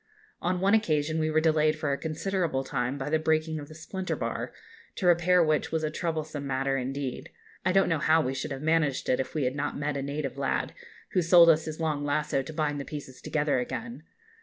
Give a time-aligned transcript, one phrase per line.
[0.41, 3.75] On one occasion we were delayed for a considerable time by the breaking of the
[3.75, 4.51] splinter bar,
[4.95, 7.29] to repair which was a troublesome matter; indeed,
[7.63, 10.01] I don't know how we should have managed it if we had not met a
[10.01, 10.73] native lad,
[11.11, 14.01] who sold us his long lasso to bind the pieces together again.